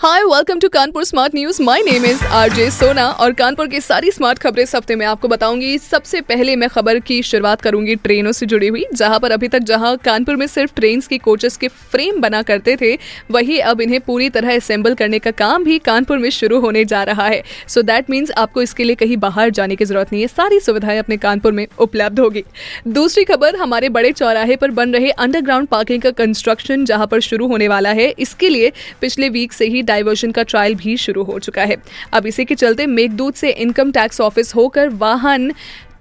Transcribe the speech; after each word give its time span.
hi 0.00 0.22
welcome 0.22 0.58
to 0.58 0.68
Kanpur 0.68 1.04
smart 1.04 1.34
news 1.34 1.60
my 1.62 1.80
name 1.82 2.04
is 2.06 2.22
RJ 2.24 2.70
Sona 2.70 3.06
और 3.12 3.32
कानपुर 3.32 3.68
की 3.68 3.80
सारी 3.80 4.10
smart 4.10 4.38
खबरें 4.38 4.62
इस 4.62 4.74
हफ़्ते 4.74 4.96
में 4.96 5.04
आपको 5.06 5.28
बताऊँगी। 5.28 5.78
सबसे 5.78 6.20
पहले 6.20 6.54
मैं 6.56 6.68
खबर 6.68 6.98
की 7.00 7.22
शुरुआत 7.22 7.60
करूँगी 7.60 7.94
ट्रेनों 7.96 8.32
से 8.32 8.46
जुड़ी 8.46 8.68
हुई, 8.68 8.84
जहाँ 8.94 9.18
पर 9.20 9.30
अभी 9.32 9.48
तक 9.48 9.58
जहाँ 9.60 9.96
कानपुर 9.96 10.36
में 10.36 10.46
सिर्फ़ 10.46 10.74
ट्रेन 10.76 11.00
की 11.00 11.18
कोचेस 11.18 11.56
के 11.56 11.68
फ्रेम 11.68 12.20
बना 12.20 12.42
करते 12.42 12.76
थे, 12.76 12.94
वही 13.30 13.58
अब 13.60 13.80
इन्हें 13.80 14.00
पूरी 14.00 14.28
तरह 14.30 14.54
असेंबल 14.56 14.94
करने 14.94 15.18
का 15.18 15.30
काम 15.32 15.64
भी 15.64 15.78
कानपुर 15.80 16.18
में 16.18 16.28
शुरू 16.30 16.60
होने 16.60 16.84
जा 16.84 17.02
रहा 17.02 17.26
है। 17.26 17.42
सो 17.68 17.82
दैट 17.82 18.10
मीन्स 18.10 18.30
आपको 18.38 18.62
इसके 18.62 18.84
लिए 18.84 18.96
कहीं 18.96 19.16
बाहर 19.18 19.50
जाने 19.50 19.76
की 19.76 19.84
ज़रूरत 19.84 20.12
नहीं 20.12 20.22
है। 20.22 20.28
सारी 20.28 20.60
सुविधाएँ 20.60 20.98
अपने 20.98 21.16
कानपुर 21.16 21.52
में 21.52 21.66
उपलब्ध 21.78 22.20
होगी। 22.20 22.44
दूसरी 22.90 23.24
खबर, 23.24 23.56
हमारे 23.56 23.88
बड़े 23.88 24.12
चौराहे 24.12 24.56
पर 24.56 24.70
बन 24.70 24.94
रहे 24.94 25.10
अंडरग्राउंड 25.10 25.68
पार्किंग 25.68 26.02
का 26.02 26.10
कंस्ट्रक्शन 26.22 26.84
जहाँ 26.84 27.06
पर 27.06 27.20
शुरू 27.22 27.48
होने 27.48 27.68
वाला 27.68 27.90
है, 27.92 28.08
इसके 28.10 28.48
लिए 28.48 28.72
पिछले 29.00 29.28
वीक 29.30 29.52
से 29.52 29.66
ही 29.66 29.86
डाइवर्जन 29.88 30.30
का 30.30 30.42
ट्रायल 30.44 30.74
भी 30.76 30.96
शुरू 30.98 31.22
हो 31.24 31.38
चुका 31.40 31.64
है। 31.64 31.76
अब 32.12 32.26
इसी 32.26 32.44
के 32.44 32.54
चलते 32.54 32.86
मेघदूत 32.88 33.36
से 33.36 33.50
इनकम 33.50 33.92
टैक्स 33.92 34.20
ऑफ़िस 34.20 34.54
होकर 34.54 34.88
वाहन 34.96 35.52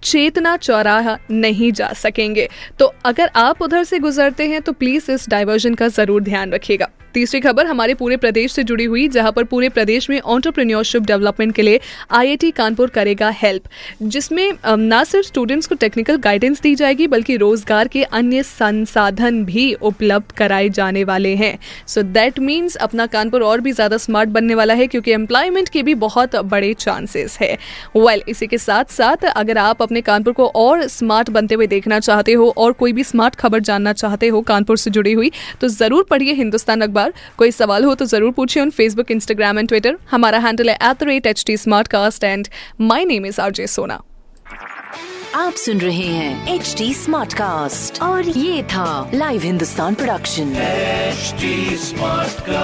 चेतना 0.03 0.55
चौराहा 0.57 1.17
नहीं 1.31 1.71
जा 1.71 1.91
सकेंगे। 1.95 2.47
तो 2.79 2.93
अगर 3.05 3.31
आप 3.35 3.61
उधर 3.61 3.83
से 3.83 3.99
गुजरते 3.99 4.47
हैं 4.47 4.61
तो 4.61 4.71
प्लीज़ 4.73 5.11
इस 5.11 5.29
डाइवर्जन 5.29 5.73
का 5.73 5.87
ज़रूर 5.89 6.23
ध्यान 6.23 6.51
रखिएगा। 6.51 6.89
तीसरी 7.13 7.39
खबर 7.39 7.65
हमारे 7.65 7.93
पूरे 7.93 8.17
प्रदेश 8.17 8.51
से 8.51 8.63
जुड़ी 8.63 8.85
हुई 8.85 9.07
जहाँ 9.09 9.31
पर 9.31 9.43
पूरे 9.45 9.69
प्रदेश 9.69 10.09
में 10.09 10.19
ऑन्टरप्रीनियोरशिप 10.19 11.03
डेवलपमेंट 11.03 11.53
के 11.55 11.61
लिए 11.61 11.79
आईआईटी 12.11 12.51
कानपुर 12.51 12.89
करेगा 12.89 13.29
हेल्प 13.35 13.63
जिसमें 14.03 14.77
ना 14.77 15.03
सिर्फ़ 15.03 15.27
स्टूडेंट्स 15.27 15.67
को 15.67 15.75
टेक्निकल 15.75 16.17
गाइडेंस 16.19 16.61
दी 16.61 16.73
जाएगी 16.75 17.07
बल्कि 17.07 17.37
रोज़गार 17.37 17.87
के 17.87 18.03
अन्य 18.03 18.43
संसाधन 18.43 19.43
भी 19.45 19.73
उपलब्ध 19.83 20.31
कराए 20.37 20.69
जाने 20.69 21.03
वाले 21.03 21.35
हैं। 21.35 21.57
सो 21.87 22.01
दैट 22.03 22.39
मीन्स 22.39 22.75
अपना 22.77 23.05
कानपुर 23.07 23.43
और 23.43 23.61
भी 23.61 23.71
ज़्यादा 23.71 23.97
स्मार्ट 23.97 24.29
बनने 24.29 24.55
वाला 24.55 24.73
है 24.73 24.87
क्योंकि 24.87 25.11
एम्प्लॉयमेंट 25.11 25.69
के 25.69 25.83
भी 25.83 25.95
बहुत 25.97 26.35
बड़े 26.35 26.73
चांसेस 26.75 27.37
है। 27.41 27.51
वेल 27.95 28.05
well, 28.05 28.29
इसी 28.29 28.47
के 28.47 28.57
साथ 28.57 28.91
साथ 28.91 29.25
अगर 29.25 29.57
आप 29.57 29.81
अपने 29.81 30.01
कानपुर 30.03 30.33
को 30.33 30.47
और 30.47 30.87
स्मार्ट 30.89 31.29
बनते 31.29 31.55
हुए 31.55 31.67
देखना 31.67 31.99
चाहते 32.01 32.33
हो 32.33 32.49
और 32.57 32.71
कोई 32.73 32.93
भी 32.93 33.03
स्मार्ट 33.03 33.35
खबर 33.35 33.59
जानना 33.61 33.93
चाहते 33.95 34.27
हो 34.27 34.41
कानपुर 34.43 34.77
से 34.77 34.91
जुड़ी 34.91 35.13
हुई 35.13 35.31
तो 35.61 35.67
ज़रूर 35.69 36.05
पढ़िए 36.09 36.33
हिंदुस्तान 36.33 36.81
अखबार 36.81 36.96
कोई 37.37 37.51
सवाल 37.51 37.83
हो 37.83 37.95
तो 37.95 38.05
ज़रूर 38.05 38.31
पूछिए 38.31 38.63
on 38.63 38.69
Facebook 38.69 39.11
Instagram 39.11 39.59
and 39.59 39.67
Twitter 39.67 39.97
हमारा 40.11 40.39
हैंडल 40.39 40.69
है 40.69 40.75
at 40.75 40.97
the 40.99 41.03
rate 41.03 41.25
H 41.25 41.43
T 41.47 41.57
smart 41.57 41.87
cast 41.87 42.23
and 42.23 42.47
my 42.81 43.05
name 43.05 43.25
is 43.25 43.41
R 43.41 43.51
J 43.51 43.67
Sona 43.67 44.01
आप 45.35 45.53
सुन 45.53 45.79
रहे 45.79 46.05
हैं 46.07 46.55
एच 46.55 46.73
टी 46.77 46.93
स्मार्ट 46.93 47.33
कास्ट 47.33 48.01
और 48.01 48.29
ये 48.29 48.63
था 48.63 49.11
live 49.13 49.41
Hindustan 49.41 49.95
production 49.95 50.53
smart 50.53 52.37
Smartcast. 52.37 52.56